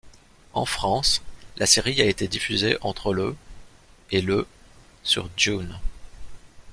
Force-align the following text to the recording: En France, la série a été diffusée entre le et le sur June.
En 0.55 0.65
France, 0.65 1.21
la 1.57 1.67
série 1.67 2.01
a 2.01 2.05
été 2.05 2.27
diffusée 2.27 2.75
entre 2.81 3.13
le 3.13 3.35
et 4.09 4.21
le 4.23 4.47
sur 5.03 5.29
June. 5.37 5.77